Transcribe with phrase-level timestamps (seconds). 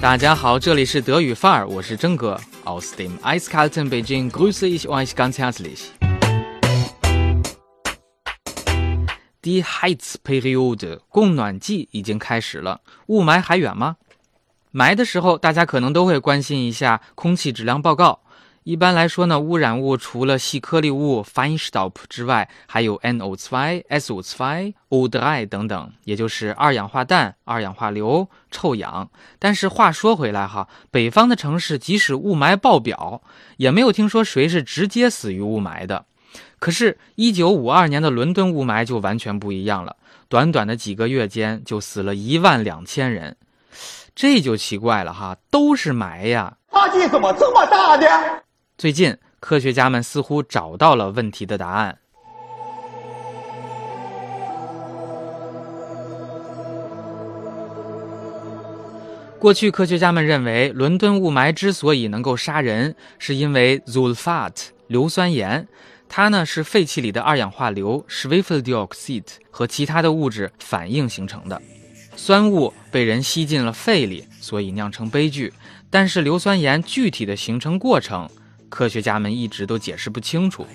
[0.00, 2.40] 大家好，这里是德语范儿，我是真哥。
[2.64, 5.88] Aus dem eiskalten Beijing grüße ich euch ganz herzlich.
[9.42, 13.96] Die Heizperiode 供暖季已经开始了，雾霾还远吗？
[14.72, 18.20] 霾的时候，大家可能都会关心一下空气质量报告。
[18.64, 29.08] 一般来说呢，污染物除了细颗粒物 Feinstaub 之外，还有 NO2、SO2、O3 等等，也就是二氧化氮、二氧化硫、臭氧。
[29.38, 33.22] 但是话说回来哈，北方的城市即使雾霾爆表，
[33.56, 36.04] 也没有听说谁是直接死于雾霾的。
[36.58, 39.96] 可是1952年的伦敦雾霾就完全不一样了，
[40.28, 43.34] 短短的几个月间就死了一万两千人，
[44.14, 48.06] 这就奇怪了哈，都是霾呀，差距怎么这么大呢？
[48.78, 51.98] 最近，科学家们似乎找到了问题的答案。
[59.40, 65.66] 过去，科学家们认为伦敦雾霾之所以能够杀人，是因为 Zulfat 硫酸盐，
[66.08, 71.60] 它呢是废气里的二氧化硫 （Schwefeldioxid） 和其他的物质反应形成的。
[72.14, 75.52] 酸雾被人吸进了肺里，所以酿成悲剧。
[75.90, 78.28] 但是硫酸盐具体的形成过程，
[78.69, 80.65] 科学家们一直都解释不清楚。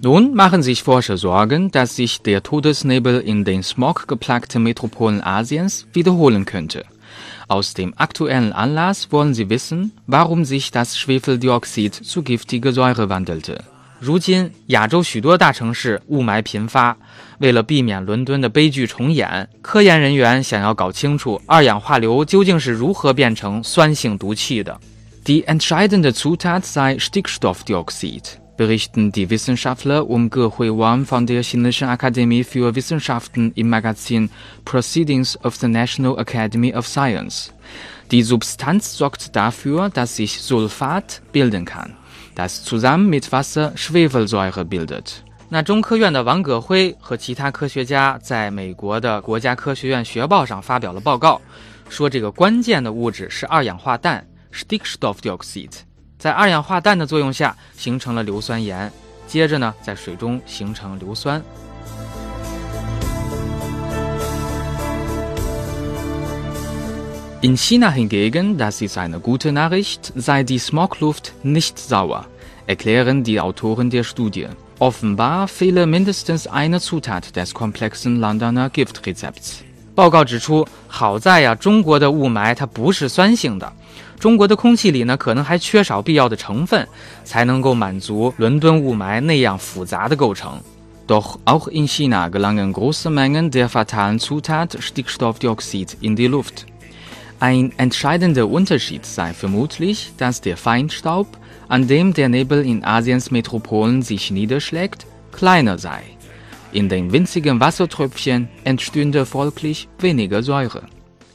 [0.00, 6.44] Nun machen sich Forscher Sorgen, dass sich der Todesnebel in den smoggeplagten Metropolen Asiens wiederholen
[6.44, 6.84] könnte.
[7.48, 13.64] Aus dem aktuellen Anlass wollen sie wissen, warum sich das Schwefeldioxid zu giftiger Säure wandelte.
[14.03, 16.97] 如今，亚洲许多大城市雾霾频发。
[17.37, 24.77] 为了避免伦敦的悲剧重演，科研人员想要搞清楚二氧化硫究竟是如何变成酸性毒气的。
[25.23, 32.75] Die entscheidende Zutat sei Stickstoffdioxid, berichten die Wissenschaftler um Gehui Wang von der Chinesischen Akademie für
[32.75, 34.29] Wissenschaften im Magazin
[34.65, 37.53] Proceedings of the National Academy of Science.
[38.11, 41.93] Die Substanz sorgt dafür, dass sich Sulfat bilden kann.
[42.35, 45.21] Das zusammen mit Wasser Schwefelsäure bildet。
[45.49, 51.39] 那中科院的王葛辉和其他科学家在美国的国家科学院学报上发表了报告，
[51.89, 55.69] 说这个关键的物质是二氧化氮 （Stickstoffdioxid），
[56.17, 58.91] 在二氧化氮的作用下形成了硫酸盐，
[59.27, 61.39] 接着呢在水中形成硫酸。
[67.42, 72.26] In China hingegen, das ist eine gute Nachricht, sei die Smogluft nicht sauer,
[72.66, 74.48] erklären die Autoren der Studie.
[74.80, 79.62] Offenbar fehle mindestens eine Zutat des komplexen Londoner Giftrezepts.
[79.94, 83.72] 报告指出，好在呀，中国的雾霾它不是酸性的，
[84.18, 86.86] 中国的空气里呢可能还缺少必要的成分，
[87.24, 90.60] 才能够满足伦敦雾霾那样复杂的构成。
[91.08, 96.66] Doch auch in China gelangen große Mengen der fatalen Zutat Stickstoffdioxid in die Luft.
[97.42, 101.26] Ein entscheidender Unterschied sei vermutlich, dass der Feinstaub,
[101.68, 106.02] an dem der Nebel in Asiens Metropolen sich niederschlägt, kleiner sei.
[106.72, 110.82] In den winzigen Wassertröpfchen entstünde folglich weniger Säure.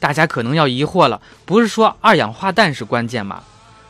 [0.00, 3.42] 大家可能要疑惑了，不是说二氧化氮是关键吗？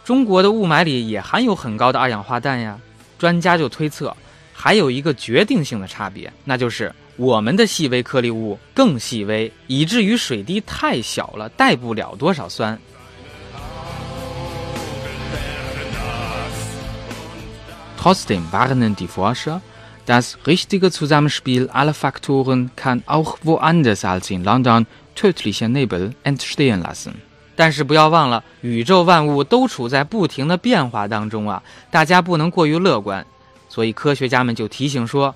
[0.05, 2.79] 中国的雾霾里也含有很高的二氧化氮呀。
[3.19, 4.15] 专家就推测，
[4.53, 12.78] 还有一个决定性的差别，那就是 我们的细微颗粒物更细微，以至于水滴太小了，带不了多少酸。
[18.00, 19.62] Trotzdem warnen die Forscher,
[20.06, 24.86] das richtige Zusammenspiel aller Faktoren kann auch woanders als in London
[25.16, 27.14] tödliche Nebel entstehen lassen。
[27.56, 33.26] 但是不要忘了，宇宙万物都处在不停的变化当中啊，大家不能过于乐观。
[33.68, 35.34] 所以科学家们就提醒说。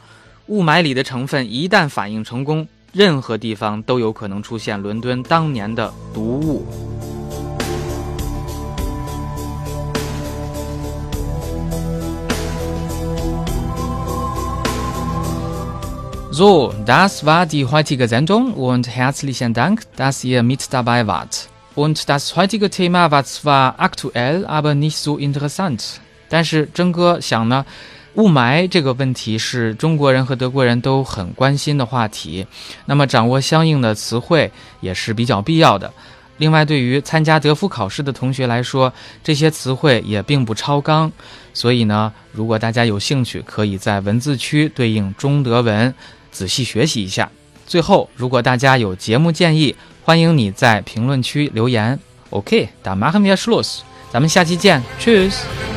[0.51, 6.65] 雾霾里的成分一旦反应成功，任何地方都有可能出现伦敦当年的毒雾。
[16.33, 21.47] So, das war die heutige Sendung und herzlichen Dank, dass ihr mit dabei wart.
[21.75, 26.01] Und das heutige Thema war zwar aktuell, aber nicht so interessant.
[26.27, 27.65] 但是真哥想呢。
[28.15, 32.45] 雾霾这个问题是中国人和德国人都很关心的话题，
[32.85, 35.91] 那么掌握相应的词汇也是比较必要的。
[36.37, 38.91] 另外，对于参加德福考试的同学来说，
[39.23, 41.11] 这些词汇也并不超纲，
[41.53, 45.93] 所以呢，如果大家有兴趣，可以在文字区对应中德文
[46.31, 47.29] 仔细学习一下。
[47.67, 51.97] 最后，如果大家有节目建议，欢迎你在评论区留言。
[52.31, 55.70] OK，打马哈米亚 s 洛斯，咱们下期见，Cheers。